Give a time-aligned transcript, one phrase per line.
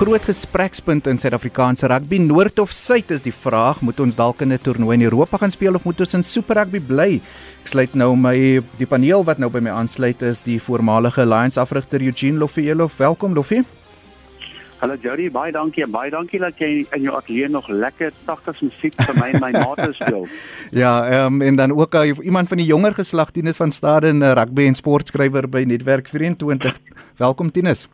[0.00, 2.16] groot gesprekspunt in Suid-Afrikaanse rugby.
[2.24, 3.82] Noord of suid is die vraag.
[3.84, 6.56] Moet ons dalk in 'n toernooi in Europa gaan speel of moet ons in Super
[6.56, 7.20] Rugby bly?
[7.60, 11.58] Ek sluit nou my die paneel wat nou by my aansluit is die voormalige Lions
[11.58, 12.88] afrigter Eugene Loffielo.
[12.96, 13.64] Welkom Loffie.
[14.80, 18.94] Hallo Jody, baie dankie baie dankie dat jy in jou ateljee nog lekker 80s musiek
[18.96, 20.26] vir my en my maate speel.
[20.82, 24.34] ja, ehm um, en dan ook uh, iemand van die jonger geslag Tinus van Staden,
[24.34, 26.78] rugby en sportskrywer by Netwerk 24.
[27.16, 27.88] Welkom Tinus.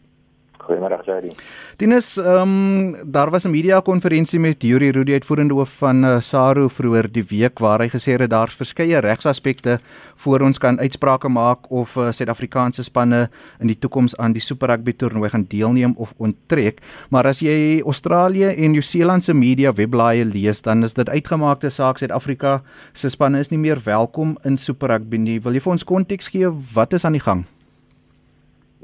[0.67, 1.31] Goeiemôre Jody.
[1.79, 6.21] Dinus, ehm um, daar was 'n media konferensie met Yuri Rudi uitvoerende hoof van uh,
[6.21, 9.79] SARU vroeër die week waar hy gesê het daar's verskeie regsaspekte
[10.17, 14.69] voor ons kan uitsprake maak of uh, Suid-Afrikaanse spanne in die toekoms aan die Super
[14.69, 16.81] Rugby toernooi gaan deelneem of onttrek.
[17.11, 21.99] Maar as jy Australië en Nieu-Seeland se media webblaaie lees, dan is dit uitgemaakte saak
[21.99, 22.63] Suid-Afrika
[22.93, 25.41] se spanne is nie meer welkom in Super Rugby nie.
[25.41, 27.47] Wil jy vir ons konteks gee wat is aan die gang?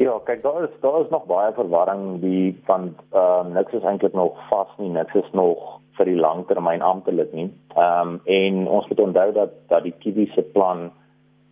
[0.03, 2.21] Ja, kyk daar is daar is nog baie verwarring.
[2.21, 5.61] Die van ehm uh, niks is eintlik nog vas nie, niks is nog
[5.99, 7.51] vir die langtermyn amptelik nie.
[7.77, 10.91] Ehm um, en ons moet onthou dat dat die Kiwi se plan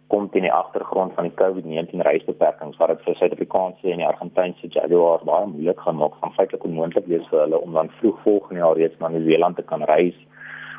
[0.07, 4.73] kom teen die agtergrond van die COVID-19 reisbeperkings wat dit vir Suid-Afrikaanse en die Argentynse
[4.75, 8.77] Jaguars baie moeilik gemaak van feitelik onmoontlik wees vir hulle om dan vroeg volgende jaar
[8.83, 10.19] reeds na Nieu-Seeland te kan reis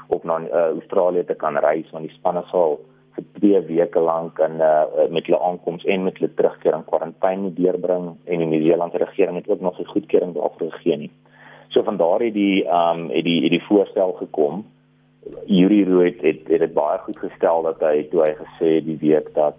[0.07, 2.81] of na uh, Australië te kan reis want die spanne sal
[3.15, 7.53] vir 2 weke lank in uh, met hulle aankoms en met hulle terugkeer in kwarantyne
[7.53, 11.11] deurbring en die Nieu-Seelandse regering het ook nog 'n goedkeuring daarvoor gegee nie.
[11.69, 14.65] So van daar het die ehm um, het die het die voorstel gekom.
[15.45, 19.33] Yuri Rooi het, het dit baie goed gestel dat hy toe hy gesê die week
[19.33, 19.57] dat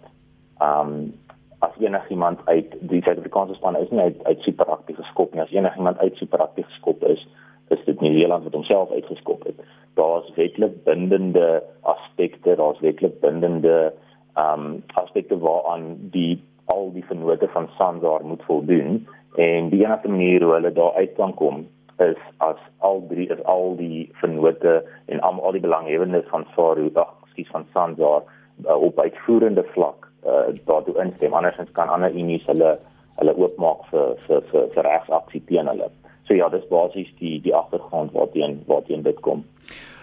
[0.58, 1.12] ehm um,
[1.58, 5.42] as enigiemand uit die Suid-Afrikaanse span is nie uit uit Super Rugby geskop nie.
[5.42, 7.26] As enigiemand uit Super Rugby geskop is,
[7.72, 9.60] is dit Nieu-Seeland wat homself uitgeskop het.
[9.98, 13.92] Daar's wetlik bindende aspekte, daar's wetlik bindende
[14.34, 16.40] ehm um, aspekte waaraan die
[16.72, 19.06] al die vennote van Sanzar moet voldoen
[19.36, 21.66] en die enigste manier hoe hulle daar uit kan kom
[21.98, 26.88] is as al drie is al die vennote en al, al die belanghebbendes van Faru,
[26.88, 28.22] ekskuus van Sanzar
[28.66, 31.34] uh, op uitvoerende vlak uh, daartoe instem.
[31.34, 32.78] Andersins kan ander unies hulle
[33.20, 35.90] hulle oopmaak vir vir vir, vir regsaksie teen hulle.
[36.32, 39.42] So ja, dis basies die die agtergrond waarteen waarteen dit kom.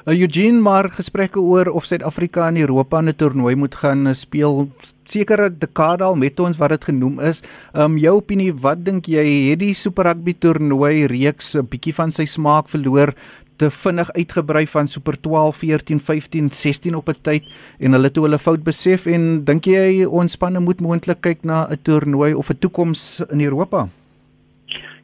[0.05, 4.69] Uh, Eugene maar gesprekke oor of Suid-Afrika in Europa 'n toernooi moet gaan uh, speel
[5.05, 7.41] sekere dekade al met ons wat dit genoem is.
[7.73, 12.11] Um jou opinie, wat dink jy het die Super Rugby toernooi reeks 'n bietjie van
[12.11, 13.13] sy smaak verloor
[13.57, 17.43] te vinnig uitgebrei van Super 12, 14, 15, 16 op 'n tyd
[17.79, 21.67] en hulle toe hulle fout besef en dink jy ons spanne moet moontlik kyk na
[21.67, 23.89] 'n toernooi of 'n toekoms in Europa?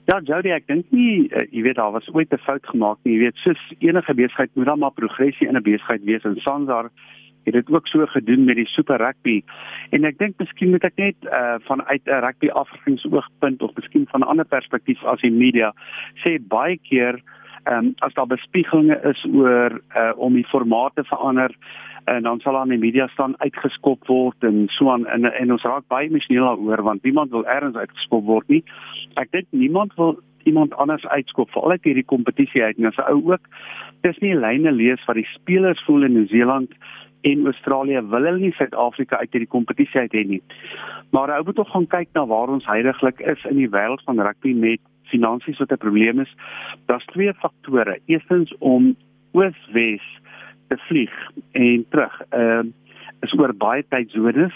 [0.06, 3.16] Ja, Jody, ek dink nie uh, jy weet daar was ooit 'n fout gemaak nie.
[3.16, 6.92] Jy weet, soos enige besigheid moet daar maar progressie in 'n besigheid wees en Sanzar
[7.46, 9.44] het dit ook so gedoen met die Super Rugby.
[9.90, 14.22] En ek dink miskien moet ek net uh, vanuit 'n rugby afrigtingsoogpunt of miskien van
[14.22, 15.74] 'n ander perspektief as die media
[16.24, 17.22] sê baie keer
[17.66, 21.50] ehm um, as daar bespiegelinge is oor uh, om die formate verander
[22.06, 25.64] en dan sal aan die media staan uitgeskop word en so aan en, en ons
[25.64, 28.64] raak baie emosioneel daaroor want niemand wil ergens uitgeskop word nie.
[29.22, 33.10] Ek dink niemand wil iemand anders uitskop veral uit hierdie kompetisie uit en as 'n
[33.10, 33.50] ou ook
[34.02, 36.72] dis nie lyne lees wat die spelers voel in Nieu-Seeland
[37.22, 40.42] en Australië wil hulle nie Suid-Afrika uit hierdie kompetisie uit hê nie.
[41.10, 44.22] Maar ou moet tog gaan kyk na waar ons heidaglik is in die wêreld van
[44.22, 46.36] rugby met finansies wat 'n probleem is.
[46.86, 47.98] Daar's twee faktore.
[48.06, 48.96] Eerstens om
[49.32, 50.06] oos-wes
[50.68, 51.14] te vlieg
[51.52, 52.22] en terug.
[52.30, 52.74] Ehm uh,
[53.26, 54.56] is oor baie tydsones.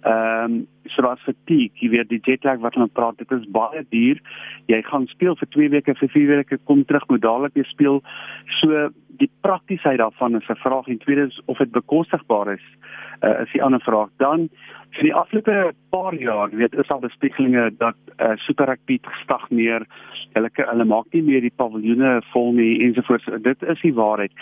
[0.00, 3.84] Ehm um, so daar's fatigue, jy weet die jetlag wat hulle praat, dit is baie
[3.94, 4.18] duur.
[4.66, 8.02] Jy gaan speel vir 2 weke, vir 4 weke, kom terug, moet dadelik weer speel.
[8.60, 8.88] So
[9.22, 12.66] die praktiesheid daarvan is 'n vraag en tweede is of dit bekostigbaar is.
[13.22, 14.08] Uh, is die ander vraag.
[14.16, 14.48] Dan
[14.90, 19.86] vir die afgelope paar jaar, weet is al bespiegelinge dat uh, Super Rugby gestagneer.
[20.32, 23.24] Hulle hulle maak nie meer die paviljoene vol nie ensovoorts.
[23.42, 24.32] Dit is die waarheid.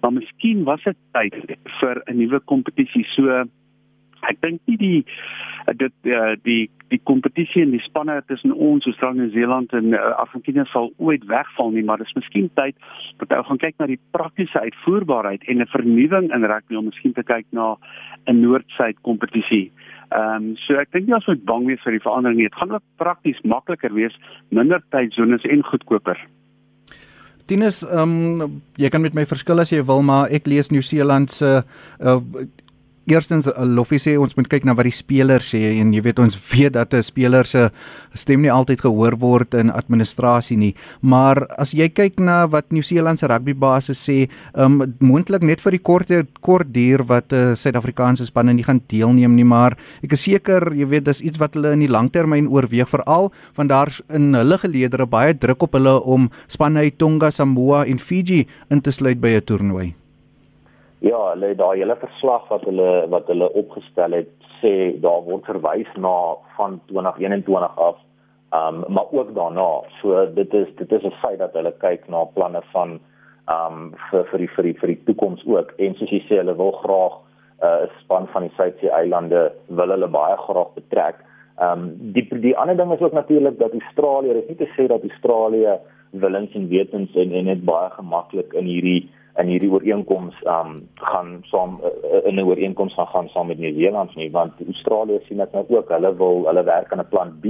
[0.00, 1.34] Maar miskien was dit tyd
[1.80, 3.06] vir 'n nuwe kompetisie.
[3.16, 3.44] So
[4.30, 5.04] ek dink nie die
[5.74, 10.12] dit uh, die die kompetisie en die spanne tussen ons Australië en Nieu-Seeland en uh,
[10.22, 12.76] Argentinië sal ooit wegval nie maar dis miskien tyd
[13.18, 17.12] dat ou gaan kyk na die praktiese uitvoerbaarheid en 'n vernuwing in rugby om miskien
[17.12, 17.74] te kyk na
[18.26, 19.72] 'n noord-suid kompetisie.
[20.14, 22.48] Ehm um, so ek dink nie ons moet bang wees vir die verandering nie.
[22.48, 24.14] Dit gaan ook prakties makliker wees,
[24.50, 26.18] minder tydsones en goedkoper.
[27.46, 31.30] Tinus, ehm um, jy kan met my verskil as jy wil, maar ek lees Nieu-Seeland
[31.30, 32.20] se uh,
[33.06, 36.20] eerstens eh, Loffie sê ons moet kyk na wat die spelers sê en jy weet
[36.22, 37.70] ons weet dat 'n speler se
[38.14, 40.74] stem nie altyd gehoor word in administrasie nie.
[41.00, 45.82] Maar as jy kyk na wat Nieu-Seeland se rugbybaas sê, um moontlik net vir die
[45.82, 46.10] kort
[46.40, 50.72] kort duur wat 'n uh, Suid-Afrikaanse spanne nie gaan deelneem nie, maar ek is seker
[50.74, 54.58] jy weet dis iets wat hulle in die langtermyn oorweeg veral want daar's in hulle
[54.58, 59.20] geleedere baie druk op hulle om spanne uit Tonga, Samoa en Fiji in te sluit
[59.20, 60.05] by 'n toernooi.
[61.04, 64.30] Ja, hulle daai hele verslag wat hulle wat hulle opgestel het
[64.62, 66.14] sê daar word verwys na
[66.56, 67.98] van 2021 af.
[68.56, 69.82] Um maar ook daarna.
[70.00, 73.00] So dit is dit is 'n feit dat hulle kyk na planne van
[73.56, 75.72] um vir vir die vir die vir die toekoms ook.
[75.76, 77.14] En soos jy sê, hulle wil graag
[77.60, 81.16] 'n uh, span van die Suidsee eilande wil hulle baie graag betrek.
[81.60, 84.86] Um die die ander ding is ook natuurlik dat Australië, dit is nie te sê
[84.86, 85.78] dat Australië
[86.10, 89.10] willens en wetens en en dit baie gemaklik in hierdie
[89.40, 94.14] in hierdie ooreenkoms um gaan saam uh, in 'n ooreenkoms gaan gaan saam met Nieu-Seeland
[94.16, 97.44] nie want Australië sien dit nou ook hulle wil hulle werk aan 'n plan B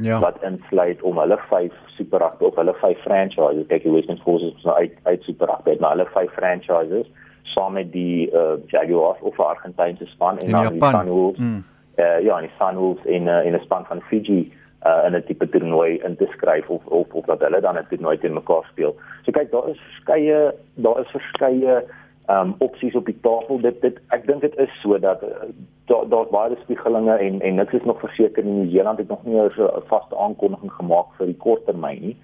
[0.00, 0.18] ja.
[0.20, 4.54] wat insluit om hulle vyf super rugby of hulle vyf franchises kyk die Western Forces
[4.56, 7.06] is nou uit uit super rugby maar hulle vyf franchises
[7.42, 11.64] saam met die uh, Jaguars of Argentynse span en dan die Sunwolves mm.
[11.96, 14.65] uh, ja en die Sunwolves in uh, in 'n span van Fiji uh,
[15.06, 18.18] in 'n tipe toernooi in te skryf of of of dat hulle dan 'n toernooi
[18.18, 18.96] teen mekaar speel.
[19.24, 21.84] So kyk, daar is verskeie daar is verskeie
[22.30, 23.60] um, opsies op die tafel.
[23.60, 25.28] Dit dit ek dink dit is so dat uh,
[25.86, 29.24] daar daar's baie spiegelinge en en niks is nog verseker in New Zealand het nog
[29.24, 32.16] nie 'n vaste aankondiging gemaak vir die korttermyn nie.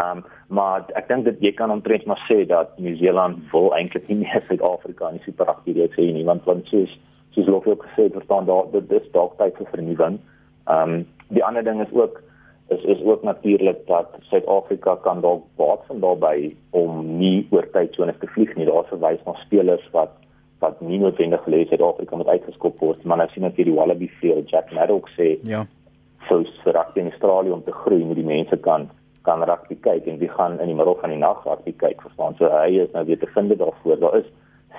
[0.00, 4.08] Um, maar ek dink dit jy kan omtrent maar sê dat New Zealand wil eintlik
[4.08, 6.98] nie meer Suid-Afrika in die Super Rugby League sê nie want want soos
[7.30, 10.18] soos loop ook gesê verstaan daar dit is dalk tyd vir vernuwing.
[10.66, 12.20] Um, die ander ding is ook
[12.70, 17.94] is is ook natuurlik dat Suid-Afrika kan dalk baat van daarbey om nie oor tyd
[17.94, 18.66] sones te vlieg nie.
[18.66, 20.14] Daar verwys na spelers wat
[20.60, 24.50] wat nie noodwendig lê Suid-Afrika moet uitgeskop word, maar nou sien ek hierdie Wallaby Field
[24.52, 25.64] Jack Maddox sê ja.
[26.28, 28.90] So vir rugby in Australië om te groei moet die mense kan
[29.26, 32.38] kan rugby kyk en wie gaan in die middel van die nag rugby kyk verstaan.
[32.38, 33.98] So hy is nou weer te vind daarvoor.
[34.04, 34.30] Daar is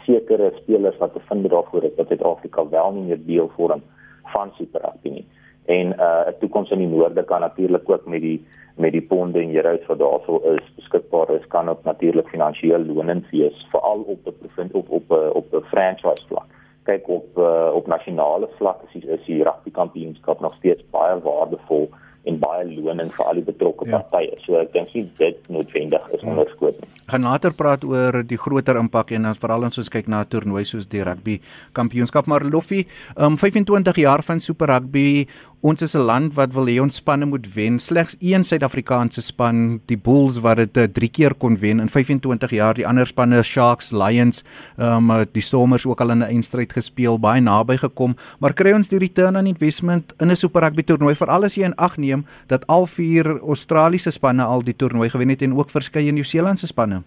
[0.06, 3.84] sekere spelers wat te vind daarvoor is dat Suid-Afrika wel nie meer deel vorm
[4.32, 5.28] van Super Rugby nie
[5.66, 9.40] en 'n uh, toekoms in die noorde kan natuurlik ook met die met die ponde
[9.40, 14.24] en euros wat daarso is beskikbaar is kan ook natuurlik finansiëel lonend wees veral op
[14.24, 16.48] die provins op op op 'n franchise vlak
[16.84, 21.20] kyk op uh, op nasionale vlak is die, is die rugby kampioenskap nog steeds baie
[21.22, 21.90] waardevol
[22.30, 23.98] en baie lonend vir al die betrokke ja.
[23.98, 24.38] partye.
[24.46, 26.30] So ek dink nie dit noodwendig is ja.
[26.30, 26.90] onderskoot nie.
[27.10, 30.30] Gaan later praat oor die groter impak en dan veral as ons kyk na 'n
[30.30, 31.40] toernooi soos die rugby
[31.74, 32.86] kampioenskap maar Loffie,
[33.18, 35.26] um 25 jaar van super rugby
[35.62, 37.80] Ons is 'n land wat wil hê ons spanne moet wen.
[37.80, 42.50] Slegs een Suid-Afrikaanse span, die Bulls wat dit 3 eh, keer kon wen in 25
[42.50, 42.74] jaar.
[42.74, 44.44] Die ander spanne, Sharks, Lions,
[44.78, 48.72] ehm um, die Stormers ook al in 'n eindstryd gespeel, baie naby gekom, maar kry
[48.72, 51.98] ons die return on investment in 'n Super Rugby toernooi vir alles jy in ag
[51.98, 56.68] neem dat al vier Australiese spanne al die toernooi gewen het en ook verskeie Nieu-Seelandse
[56.68, 57.04] spanne.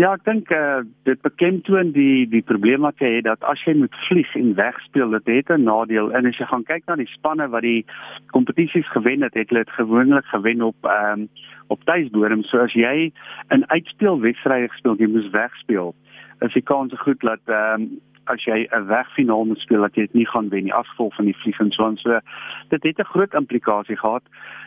[0.00, 3.74] Ja, ek dink uh, dit beklemtoon die die probleem wat jy het dat as jy
[3.76, 6.08] moet vlieg en wegspeel, dit het 'n nadeel.
[6.16, 7.84] En as jy gaan kyk na die spanne wat die
[8.32, 11.28] kompetisies gewen het, het hulle dit gewoonlik gewen op ehm um,
[11.68, 12.42] op tuisbodem.
[12.42, 13.12] So as jy
[13.50, 15.94] 'n uitspelwedstryd gespeel, jy moes wegspeel.
[16.40, 20.02] Is die kans goed dat ehm um, as jy 'n wegfinaal moet speel dat jy
[20.02, 22.20] dit nie gaan wen nie, afgevolg van die vlieg en so en so.
[22.68, 24.22] Dit het 'n groot implikasie gehad.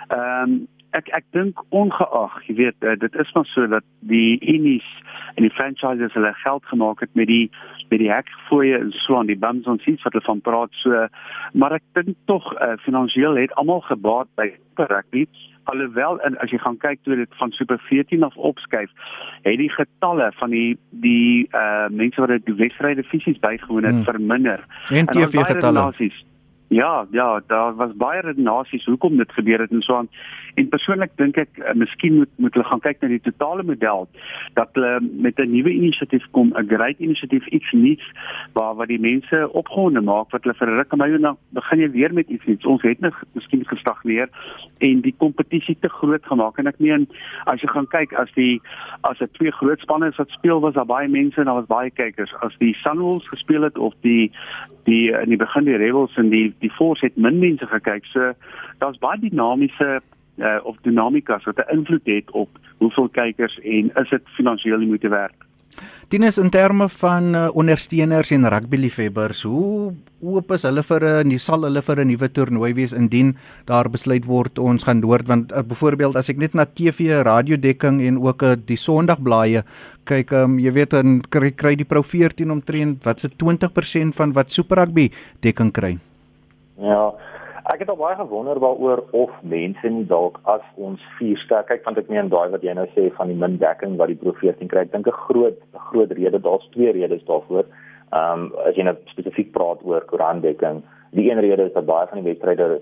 [0.07, 4.37] Ehm um, ek ek dink ongeag, jy weet, uh, dit is maar so dat die
[4.41, 4.87] Unis
[5.35, 7.49] en die franchises hulle geld gemaak het met die
[7.89, 11.07] met die hekfooie en so aan die bums ons iets wat hulle van praat so,
[11.53, 14.49] maar ek dink tog uh, finansiëel het almal gebaat by
[14.79, 15.27] rugby
[15.71, 18.91] alhoewel en as jy gaan kyk toe dit van super 14 af opskuif
[19.47, 23.99] het die getalle van die die uh mense wat dit die wedstryde fisies bygewoon het
[23.99, 24.07] hmm.
[24.09, 24.65] verminder.
[24.93, 25.89] En TV getalle
[26.67, 30.09] Ja, ja, daar was baie redenasies hoekom dit gebeur het en so aan.
[30.55, 34.07] En persoonlik dink ek uh, miskien moet moet hulle gaan kyk na die totale model
[34.57, 38.07] dat hulle met 'n nuwe inisiatief kom, 'n great inisiatief iets nuuts
[38.53, 42.13] waar wat die mense opgewonde maak wat hulle vir ruk en nou begin jy weer
[42.13, 42.65] met iets nuuts.
[42.65, 44.29] Ons het nog miskien gestagneer
[44.79, 47.07] en die kompetisie te groot gemaak en ek meen
[47.45, 48.61] as jy gaan kyk as die
[49.01, 51.91] as dit twee groot spanne wat speel was daar baie mense en daar was baie
[51.91, 52.33] kykers.
[52.41, 54.31] As die Sunwolves gespeel het of die
[54.85, 58.05] die in die begin die Rebels en die die Force het min mense gekyk.
[58.05, 58.33] So
[58.79, 60.01] daar's baie dinamiese
[60.37, 64.87] uh, of dinamika wat 'n invloed het op hoeveel kykers en is dit finansiëel nie
[64.87, 65.35] moeite werd.
[66.07, 71.31] Tinus in terme van uh, ondersteuners en rugby liefhebbers, hoe oop is hulle vir 'n
[71.31, 73.35] uh, sal hulle vir 'n nuwe toernooi wees indien
[73.65, 78.01] daar besluit word ons gaan noord want uh, byvoorbeeld as ek net na TV, radiodekking
[78.01, 79.63] en ook uh, die Sondagblaaie
[80.05, 84.33] kyk, um, jy weet dan kry, kry die Pro 14 omtrent wat se 20% van
[84.33, 85.09] wat Super Rugby
[85.41, 85.97] dekking kry.
[86.77, 87.13] Ja,
[87.65, 91.87] Ek het al baie gewonder waaroor of mense nie dalk as ons vier sterk kyk
[91.87, 94.35] want ek meen daai wat jy nou sê van die min dekking wat die Pro
[94.37, 97.65] 14 kry, ek dink 'n groot groot rede, daar's twee redes daarvoor.
[98.13, 100.83] Ehm um, as jy nou spesifiek praat oor koerantdekking,
[101.17, 102.81] die een rede is dat baie van die wedstryde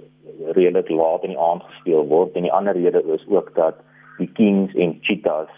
[0.51, 3.79] redelik laat in die aand gespeel word en die ander rede is ook dat
[4.17, 5.55] die Kings en Cheetahs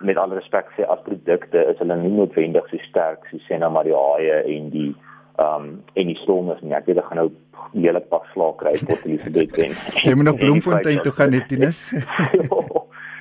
[0.00, 3.70] met alle respek sê as produkte is hulle nie noodwendig so sterk so sê nou
[3.70, 4.94] maar die haie en die
[5.40, 6.74] um, en die stormers nie.
[6.76, 7.30] Ek weet ek gaan nou
[7.72, 9.74] hele pak slaag kry tot Elisabeth wen.
[10.06, 11.88] Jy moet nog Bloemfontein toe gaan net Tinus.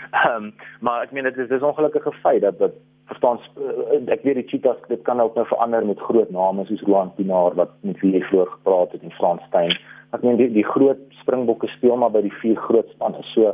[0.09, 0.49] Ehm
[0.81, 2.73] maar ek meen dit is dis ongelukkige feit dat dat
[3.11, 6.81] verstaan eh, ek weet die cheetahs dit kan ook nou verander met groot name soos
[6.87, 9.75] Roan Pinaar wat met wie jy vroeër gepraat het en Frans Steyn.
[10.15, 13.21] Ek meen die die groot springbokke speel maar by die vier groot spanne.
[13.35, 13.53] So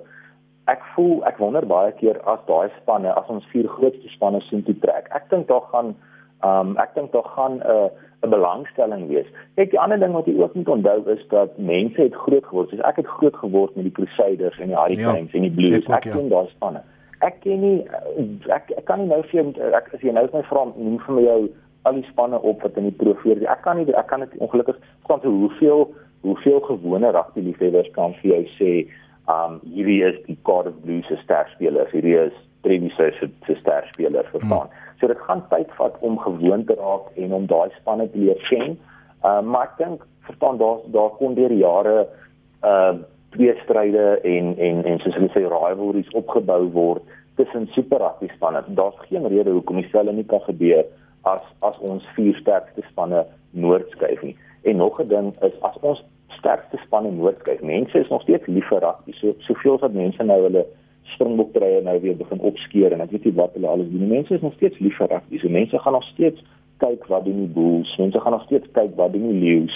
[0.72, 4.64] ek voel ek wonder baie keer as daai spanne as ons vier grootste spanne sien
[4.64, 5.12] toe trek.
[5.18, 5.96] Ek dink daar gaan
[6.44, 7.90] ehm um, ek dink daar gaan 'n uh,
[8.26, 9.28] 'n belangstelling wees.
[9.56, 12.70] Kyk, die ander ding wat jy ook moet onthou is dat mense het groot geword.
[12.70, 15.86] So ek het groot geword met die Crusaders en die Hurricanes ja, en die Blues.
[15.86, 16.82] Ek ken daai spanne.
[17.20, 17.78] Ek ken nie
[18.52, 21.16] ek, ek kan nie nou vir jou ek as jy nou my vra noem vir
[21.16, 21.40] my jou
[21.86, 23.46] al die spanne op wat in die Pro 14.
[23.48, 24.78] Ek kan nie ek kan dit ongelukkig
[25.08, 25.88] kan so hoeveel
[26.26, 28.72] hoeveel gewone rugby liefhebbers kan vir jou sê,
[29.30, 31.92] um hierdie is die Cardiff Blues se sterspelers.
[31.94, 32.34] Hierdie is
[32.66, 34.68] Trevi se se sterspelers verstaan.
[34.68, 34.85] Hmm.
[35.00, 38.40] So dit gaan tyd vat om gewoon te raak en om daai spanne te leer
[38.50, 38.78] ken.
[39.24, 42.08] Uh, maar ek dink verstaan daar daar kon deur jare
[42.64, 42.96] uh
[43.36, 47.04] twee stryde en en en soos hulle sê rivalries opgebou word
[47.36, 48.64] tussen super rugby spanne.
[48.68, 50.86] Daar's geen rede hoekom dieselfde nie kan gebeur
[51.22, 54.38] as as ons vier sterkste spanne noordskuif nie.
[54.64, 58.68] En nog 'n ding is as ons sterkste spanne noordskuif, mense is nog steeds lief
[58.68, 59.12] vir rugby.
[59.12, 60.66] So soveel as wat mense nou hulle
[61.16, 64.06] springboktreie nou weer begin opskeer en ek weet nie wat hulle alles doen.
[64.06, 65.42] Die mense is nog steeds lief vir rugby.
[65.42, 66.44] So mense gaan nog steeds
[66.84, 67.92] kyk wat doen die Bulls.
[67.98, 69.76] Mense gaan nog steeds kyk wat doen die Lions.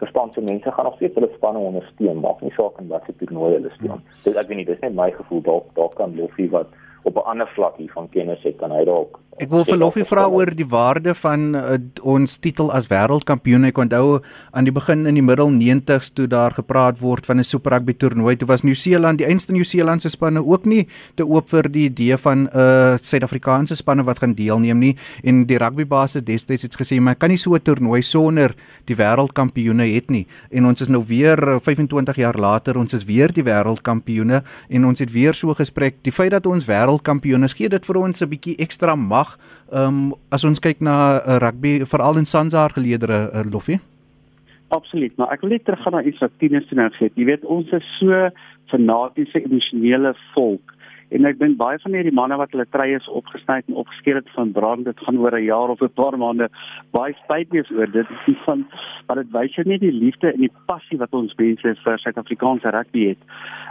[0.00, 2.20] Verstaan jy mense gaan nog steeds hulle spanne ondersteun.
[2.20, 3.94] Maak nie saak in watter toernooi hulle speel.
[3.96, 4.18] Hmm.
[4.24, 6.72] Dis ek weet nie, dis net my gevoel dalk dalk kan Loffie wat
[7.06, 10.04] op 'n ander vlak hier van kennis het kan hy dalk Ek wil vir Loffie
[10.08, 11.74] vra oor die waarde van uh,
[12.08, 13.66] ons titel as wêreldkampioen.
[13.68, 14.22] Ek onthou
[14.56, 17.92] aan die begin in die middel 90s toe daar gepraat word van 'n Super Rugby
[17.92, 18.38] toernooi.
[18.40, 20.86] Toe was Nieu-Seeland, die einste Nieu-Seelandse spanne ook nie
[21.16, 24.96] te oop vir die idee van 'n uh, Suid-Afrikaanse spanne wat gaan deelneem nie.
[25.22, 28.54] En die rugbybaas het destyds iets gesê, maar kan nie so 'n toernooi sonder
[28.86, 30.26] die wêreldkampioene het nie.
[30.50, 34.98] En ons is nou weer 25 jaar later, ons is weer die wêreldkampioene en ons
[34.98, 35.96] het weer so gespreek.
[36.02, 36.64] Die feit dat ons
[36.96, 39.38] wêreldkampioene is, gee dit vir ons 'n bietjie ekstra mag.
[39.72, 43.80] Ehm um, as ons kyk na uh, rugby veral in Sansaar geleedere uh, Loffie.
[44.68, 47.12] Absoluut, maar ek wil net teruggaan na iets wat Tinus nou het.
[47.14, 48.30] Jy weet ons is so
[48.66, 50.75] fanatiese emosionele volk
[51.14, 54.30] En ek dink baie van hierdie manne wat hulle treë is opgesny en opgeskeer het
[54.34, 56.48] van brand, dit gaan oor 'n jaar of 'n paar maande
[56.90, 58.08] baie spyt wees oor dit.
[58.08, 58.66] Dit is van
[59.06, 63.08] maar dit wys net die liefde en die passie wat ons mense vir Suid-Afrikaanse rugby
[63.08, 63.18] het.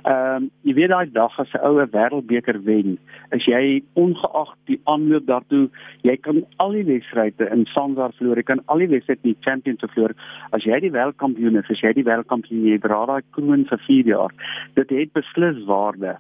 [0.06, 2.98] Ehm um, jy weet daai dag as 'n oue wêreldbeker wen,
[3.32, 5.70] is jy ongeag die aanloop daartoe,
[6.04, 9.44] jy kan al die wedstryde in Sanzar verloor, jy kan al die wedstryde in die
[9.44, 10.14] Champions verloor.
[10.52, 14.06] As jy die wêreldkampioen is, as jy die wêreldkampioen jy dra daai kroon vir 4
[14.06, 14.32] jaar.
[14.76, 16.18] Dit het beslis waarde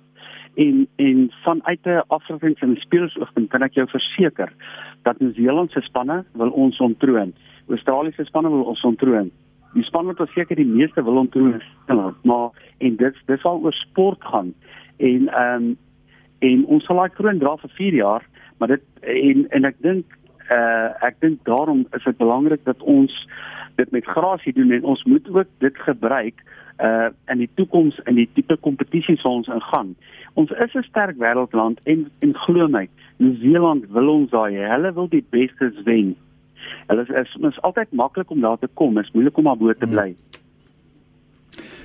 [0.55, 4.51] en en vanuit 'n afrigtings en spelersoogpunt kan ek jou verseker
[5.03, 7.33] dat Nieu-Seeland se spanne wil ons ontroon.
[7.69, 9.31] Australië se spanne wil ons ontroon.
[9.73, 11.61] Die span wat seker die meeste wil ontroon,
[12.23, 14.53] maar en dit dis al oor sport gaan
[14.97, 15.77] en ehm um,
[16.39, 18.23] en ons sal daai kroon dra vir 4 jaar,
[18.57, 20.05] maar dit en en ek dink
[20.51, 23.13] uh ek dink daarom is dit belangrik dat ons
[23.75, 26.43] dit met grasie doen en ons moet ook dit gebruik
[26.79, 29.95] uh in die toekoms in die tipe kompetisies waar ons ingaan.
[30.33, 34.55] Ons is 'n sterk wêreldland en en glo my, Nieu-Seeland wil ons daai.
[34.55, 36.15] Hulle wil die bestes wen.
[36.87, 39.73] Hulle is is, is altyd maklik om daar te kom, is moeilik om maar bo
[39.73, 40.15] te bly.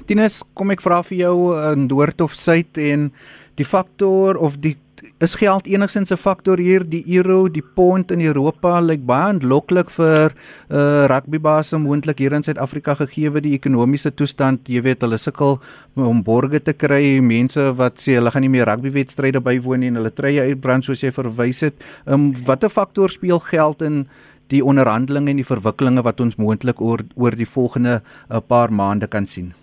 [0.06, 1.37] Tinus, kom ek vra vir jou
[1.73, 3.12] in noord of suid en
[3.54, 4.76] die faktor of die
[5.20, 6.84] is geld enigsins 'n faktor hier.
[6.88, 10.32] Die euro die pond in Europa lyk baie aanloklik vir
[10.70, 14.68] uh rugbybase moontlik hier in Suid-Afrika gegee die ekonomiese toestand.
[14.68, 15.60] Jy weet hulle sukkel
[15.96, 17.20] om borge te kry.
[17.20, 21.02] Mense wat sê hulle gaan nie meer rugbywedstryde bywoon nie en hulle treë uitbrand soos
[21.02, 21.74] jy verwys het.
[22.06, 24.06] Um watter faktor speel geld in
[24.48, 28.00] die onderhandelinge en die verwikkelinge wat ons moontlik oor oor die volgende
[28.30, 29.54] 'n uh, paar maande kan sien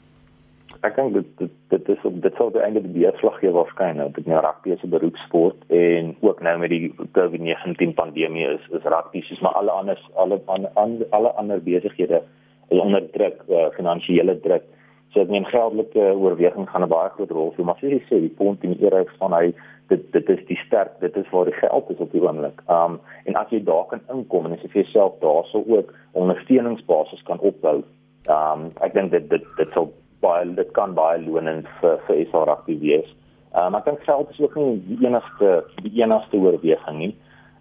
[0.82, 4.16] ek dink dit dit dit is op dit sou die einde die beurtslag gee waarskynlik.
[4.16, 8.84] Dit nou rugby is 'n beroepsport en ook nou met die COVID-19 pandemie is is
[8.84, 12.22] rugby soos maar alle ander alle alle, alle ander besighede
[12.70, 14.64] is onder druk, uh, finansiële druk.
[15.14, 18.20] So ek meen geldelike oorweging gaan 'n baie groot rol speel, maar soos jy sê,
[18.20, 19.54] die punt in die era van hy
[19.88, 22.62] dit dit is die sterk, dit is waar die geld is op die oomblik.
[22.68, 27.24] Um en as jy daar kan inkom en as jy vir jouself daarso ook ondersteuningsbasis
[27.24, 27.84] kan opbou.
[28.28, 32.44] Um ek dink dit dit dit sal baie dit kan baie lonend vir vir SA
[32.50, 33.10] rugby wees.
[33.58, 37.14] Um ek dink geld is ook nie die enigste die enigste oorweging nie.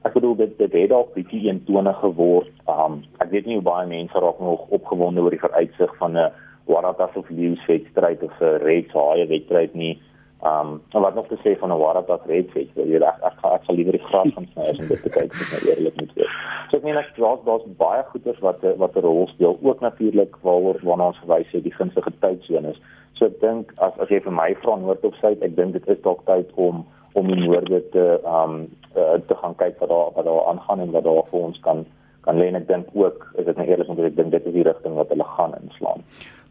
[0.05, 2.53] Ek bedoel dit dit het dalk bietjie eentonig geword.
[2.71, 6.33] Um ek weet nie hoe baie mense raak nog opgewonde oor die vooruitsig van 'n
[6.67, 9.99] Waratahs of Lions wedstryd of 'n Reds Haie wedstryd nie.
[10.47, 12.89] Um en wat nog te sê van 'n Waratahs Reds wedstryd?
[12.89, 15.31] Jy ek ek ek sal liewer die gras van sny as om dit te kyk,
[15.33, 16.35] as ek nou eerlik moet wees.
[16.69, 19.59] So ek meen ek dink daar's baie goeders wat wat 'n rol speel.
[19.63, 22.79] Ook natuurlik waaroor waarna ons gewys het die gunstige tydsones.
[23.13, 25.89] So ek dink as as jy vir my vra noord of suid, ek dink dit
[25.89, 30.11] is dalk tyd om om in noorde te um uh, te gaan kyk wat daar
[30.15, 31.87] wat daar aangaan en wat daar vir ons kan
[32.27, 34.53] kan lê en ek dink ook is dit nou eerlik om te dink dit is
[34.53, 36.03] die rigting wat hulle gaan inslaan.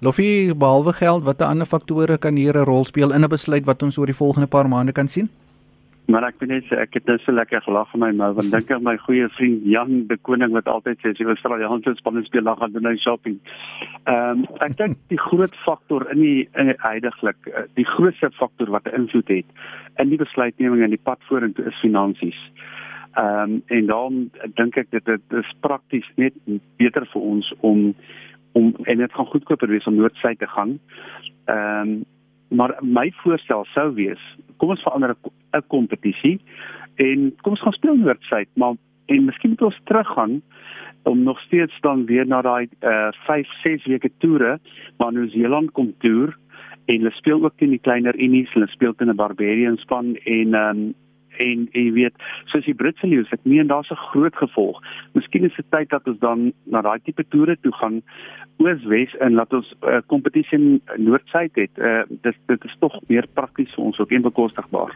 [0.01, 3.83] Lofie behalwe geld, watter ander faktore kan hier 'n rol speel in 'n besluit wat
[3.83, 5.29] ons oor die volgende paar maande kan sien?
[6.05, 8.69] Maar ek weet net ek het net so lekker gelag in my mou want dink
[8.69, 12.43] ek my goeie vriend Jan de Koning wat altyd sê as jy Australiese spanne speel
[12.43, 13.39] dan gaan doen hy shopping.
[14.05, 18.69] Ehm um, ek dink die groot faktor in die die heidaglik eh, die grootste faktor
[18.69, 19.45] wat 'n invloed het
[19.97, 22.37] in die besluitneming en die pad vorentoe is finansies.
[23.17, 24.29] Ehm um, en dan
[24.61, 26.33] dink ek dit dit is prakties net
[26.77, 27.95] beter vir ons om
[28.55, 30.79] om en dit gaan goedkoper wees om noordsuid te gaan.
[31.45, 32.03] Ehm um,
[32.55, 34.21] maar my voorstel sou wees,
[34.57, 35.15] kom ons verander
[35.51, 36.39] 'n kompetisie
[36.95, 40.41] en kom ons gaan speel noordsuid, maar en miskien moet ons teruggaan
[41.03, 44.59] om nog steeds dan weer na daai uh 5 6 weke toere
[44.97, 46.38] waar Nieu-Seeland kom toer
[46.85, 50.53] en hulle speel ook teen die kleiner unies, hulle speel teen 'n Barbarian span en
[50.53, 50.93] ehm um,
[51.38, 52.15] en jy weet
[52.51, 54.81] soos die Britse leeu's ek meen daar's 'n groot gevolg.
[55.13, 58.01] Miskien is dit tyd dat ons dan na daai tipe toere toe gaan
[58.57, 61.74] oos-wes en laat ons 'n uh, kompetisie in noord-suid het.
[61.77, 64.95] Uh, dit dit is tog meer prakties vir ons ook en bekostigbaar.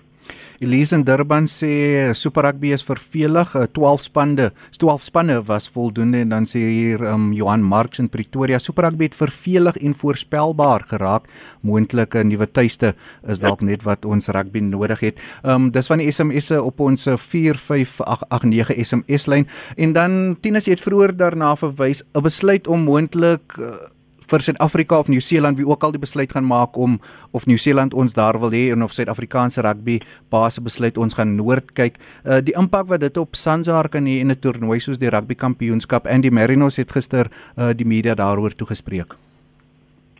[0.59, 3.53] Elise in Durban sê Super Rugby is vervelig.
[3.71, 8.59] 12 spanne, 12 spanne was voldoende en dan sê hier um, Johan Marx in Pretoria
[8.59, 11.29] Super Rugby het vervelig en voorspelbaar geraak.
[11.63, 15.23] Moontlike nuwe tuiste is dalk net wat ons rugby nodig het.
[15.47, 19.47] Um dis van die SMS'e op ons 4589 SMS lyn
[19.77, 23.89] en dan Tinus het vroeër daarna verwys 'n besluit om moontlik uh,
[24.29, 26.99] vir Suid-Afrika of Nieu-Seeland wie ook al die besluit gaan maak om
[27.33, 31.73] of Nieu-Seeland ons daar wil hê en of Suid-Afrikaanse rugby base besluit ons gaan noord
[31.77, 31.97] kyk.
[32.25, 35.35] Uh die impak wat dit op Sanzar kan hê in 'n toernooi soos die rugby
[35.35, 39.17] kampioenskap en die Marinos het gister uh die media daaroor toegespreek.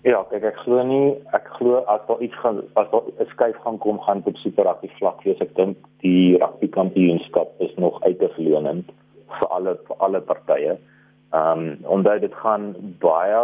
[0.04, 3.58] Ja, kyk ek glo nie ek glo as daar iets gaan as daar 'n skuif
[3.64, 8.02] gaan kom gaan op super rugby vlak wees ek dink die rugby kampioenskap is nog
[8.02, 8.86] uitgeloonend
[9.40, 10.78] vir alle vir alle partye.
[11.32, 13.42] Ehm um, omdat dit gaan baie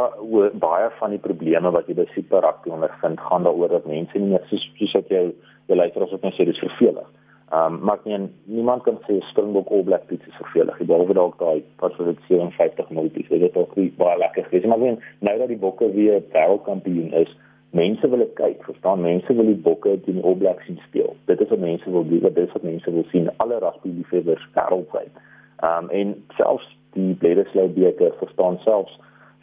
[0.54, 4.32] baie van die probleme wat jy by Super Rugby ondervind gaan daaroor dat mense nie
[4.32, 5.22] meer soos soos wat jy
[5.70, 7.06] jy luister as wat mense sê dis vervelig.
[7.54, 10.80] Ehm um, maar nie niemand kan sê Springbok All Black Pizza is vervelig.
[10.80, 13.28] Jy behalwe dalk daai wat vir dit 57 multies.
[13.30, 14.66] Dit is ook nie baie lekker gewees.
[14.66, 17.36] Maar wen nou dat die Bokke weer wêreldkampioen is,
[17.70, 19.06] mense wil dit kyk, verstaan?
[19.06, 21.14] Mense wil die Bokke teen All Blacks sien speel.
[21.30, 22.26] Dit is wat mense wil doen.
[22.26, 23.30] Dit is wat mense wil sien.
[23.38, 25.14] Alle rugby liefhebbers wêreldwyd.
[25.62, 28.96] Ehm um, en selfs die Bledisloe beker verstaan selfs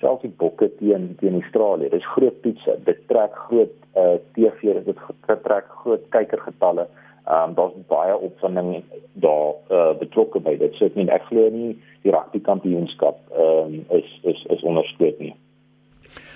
[0.03, 1.91] selfs die bokke teen teen Australië.
[1.93, 2.75] Dis groot toetse.
[2.89, 4.99] Dit trek groot uh TV, dit
[5.47, 6.89] trek groot kykergetalle.
[7.23, 8.83] Ehm um, daar's baie opwinding
[9.25, 10.75] daar uh betrokke by dit.
[10.75, 15.19] So ek meen ek glo nie die rugby kampioenskap ehm um, is is is ondersteun
[15.23, 15.35] nie.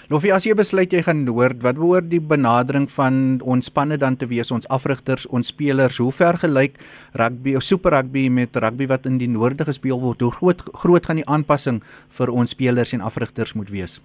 [0.07, 4.14] Vir as jy besluit jy gaan noord, wat behoort die benadering van ons spanne dan
[4.14, 6.77] te wees, ons afrigters, ons spelers, hoe ver gelyk
[7.19, 10.23] rugby of super rugby met rugby wat in die noorde gespeel word?
[10.23, 11.81] Hoe groot groot gaan die aanpassing
[12.21, 13.99] vir ons spelers en afrigters moet wees?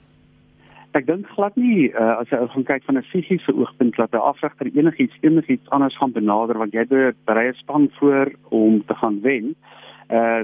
[0.98, 4.26] Ek dink glad nie uh, as jy gaan kyk van 'n fisiese oogpunt dat 'n
[4.26, 8.96] afrigter enigiets enigiets anders gaan benader want jy het 'n breë span voor om te
[8.98, 9.82] gaan wen uh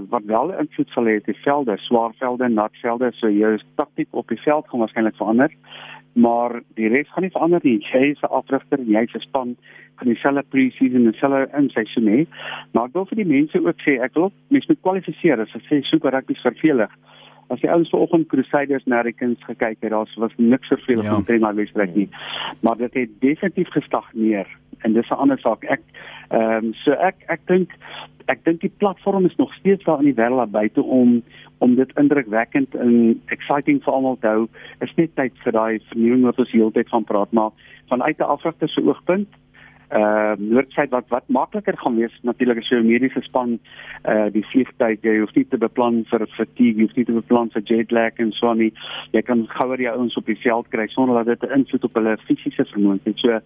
[0.09, 4.07] wat wel invloed sal hê op die velde, swaar velde, nat velde, so jou taktik
[4.11, 5.51] op die veld gaan waarskynlik verander.
[6.13, 7.79] Maar die res gaan nie verander nie.
[7.91, 9.57] Jy is 'n afrigter, jy is 'n span
[9.97, 12.25] van dieselfde pre-season en dieselfde inseisoen hê.
[12.71, 15.65] Maar ek wil vir die mense ook sê ek wil mense moet kwalifiseer as ek
[15.69, 16.91] sê super rugby is vervelig.
[17.49, 21.15] As jy ouens vanoggend Crusaders Americans gekyk het, daar was niks vervelig ja.
[21.15, 22.09] om te na wedstryd nie.
[22.61, 24.47] Maar dit het definitief gestagneer
[24.83, 25.63] en dis 'n ander saak.
[25.63, 25.81] Ek
[26.29, 27.71] ehm um, so ek ek dink
[28.27, 31.21] ek dink die platform is nog steeds daar in die wêreld buite om
[31.57, 34.43] om dit indrukwekkend en exciting vir almal te hou.
[34.85, 37.51] Is net tyd vir daai vernuwing wat ons heeltyd van praat, maar
[37.89, 39.27] vanuit 'n afrigter se oogpunt
[39.91, 43.53] uh noordsuid wat wat makliker gaan wees natuurlik as jou mediese span
[44.03, 47.51] uh die vliegtyd jy hoef nie te beplan vir fatigue jy hoef nie te beplan
[47.53, 48.73] vir jet lag en so nie.
[49.13, 51.95] Jy kan gouer jou ouens op die veld kry sonder dat dit 'n invloed op
[51.95, 53.17] hulle fisiese vermoë het.
[53.19, 53.39] So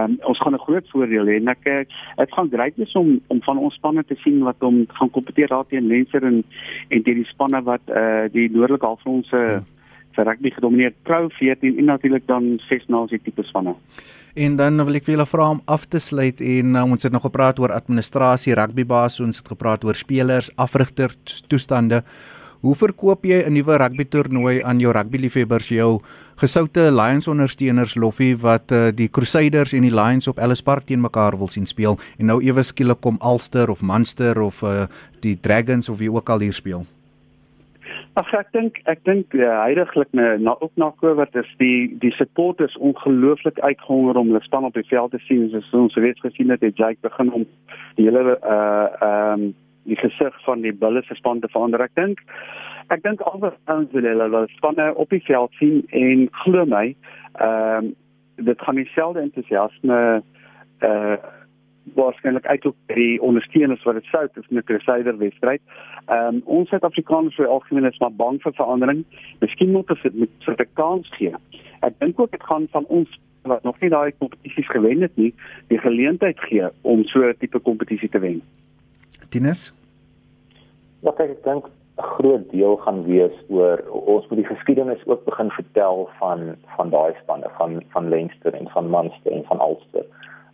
[0.00, 3.42] um ons gaan 'n groot voordeel hê en ek dit gaan grait wees om om
[3.42, 6.44] van ons spanne te sien wat om gaan kompeteer daar teen Lenser en
[6.88, 9.60] en teen die spanne wat uh die noordelike halfrond se uh,
[10.18, 13.76] vir rugby gedomeineer Pro 14 en natuurlik dan ses nasie tipe spanne.
[14.38, 17.14] En dan wil ek vir julle vra om af te sluit en uh, ons het
[17.14, 21.14] nog gepraat oor administrasie, rugbybaas, ons het gepraat oor spelers, afrigter
[21.50, 22.02] toestande.
[22.62, 26.00] Hoe verkoop jy 'n nuwe rugby toernooi aan jou rugby liefhebbers, jou
[26.36, 31.00] gesoute Lions ondersteuners Loffie wat uh, die Crusaders en die Lions op Ellis Park teen
[31.00, 34.86] mekaar wil sien speel en nou ewe skielik kom Ulster of Munster of uh,
[35.22, 36.86] die Dragons of wie ook al hier speel?
[38.18, 42.10] Ag ek dink ek dink uh, heidaglik na, na ook na Covid is die die
[42.16, 45.44] support is ongelooflik uitgehonger om hulle span op die veld te sien.
[45.52, 47.44] Soos ons reeds gesien het, het Jake begin om
[47.94, 49.46] die hele uh ehm um,
[49.88, 51.80] die gesig van die Bulls se span te verander.
[51.86, 52.18] Ek dink
[52.90, 56.88] ek dink almal ons wil hulle spanne op die veld sien en glo my,
[57.38, 57.94] ehm um,
[58.50, 60.02] dit gaan dieselfde entoesiasme
[60.82, 61.16] uh
[61.94, 65.60] waarskynlik uit op die ondersteuners wat dit sou het in 'n Crusader wedstryd.
[66.06, 69.04] Ehm um, ons Suid-Afrikaners vir algemeen is maar bang vir verandering.
[69.38, 71.34] Miskien moet ons dit met so 'n kans gee.
[71.80, 75.34] Ek dink ook dit gaan van ons wat nog nie daai kompetisies gewen het nie,
[75.68, 78.42] die geleentheid gee om so 'n tipe kompetisie te wen.
[79.28, 79.72] Tinus?
[81.00, 81.66] Ja, kyk, ek dink
[81.98, 86.90] 'n groot deel gaan wees oor ons moet die geskiedenis ook begin vertel van van
[86.90, 90.04] daai spanne van van Leinster en van Munster en van Ulster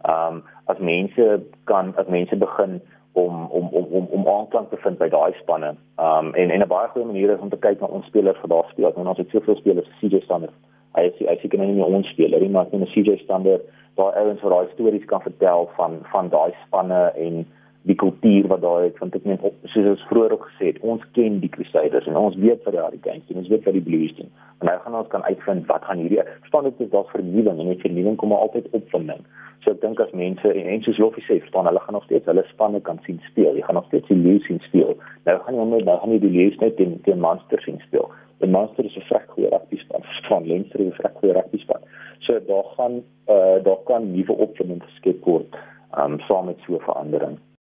[0.05, 2.81] ehm um, as mense kan as mense begin
[3.13, 5.75] om om om om om aanklank te vind by daai spanne.
[5.97, 8.41] Ehm um, en en 'n baie goeie manier is om te kyk na ons spelers
[8.41, 8.93] vir daardie speel.
[8.97, 10.57] Nou ons het soveel spelers vir CJ Standard.
[10.97, 13.63] Hy is hy seker nou nie meer ons speler nie, maar net 'n CJ Standard
[13.97, 17.47] daar ouens wat daai stories kan vertel van van daai spanne en
[17.85, 19.41] die kultuur wat daar het want ek meen
[19.73, 22.81] soos ons vroeër ook gesê het ons ken die Crusaders en ons weet wat die
[22.81, 24.31] Hurricanes doen ons weet wat die Blues doen.
[24.61, 27.73] En nou gaan ons kan uitvind wat gaan hierdie verstaan dit is daar vernuwing en
[27.75, 29.21] die vernuwing kom altyd opwinding
[29.65, 32.31] so ek dink as mense en, en soos Joffie sê verstaan hulle gaan nog steeds
[32.33, 34.97] hulle spanne kan sien speel jy gaan nog steeds die Blues sien speel.
[35.29, 38.09] Nou gaan jy net nou gaan jy die Blues net teen teen Munster sien speel.
[38.41, 41.61] Die Munster is 'n vrek goeie rugby span van Leinster is 'n vrek goeie rugby
[41.61, 41.85] span
[42.27, 45.57] so daar gaan uh, daar kan nuwe opwinding geskep word
[45.99, 47.37] um, saam met so 'n verandering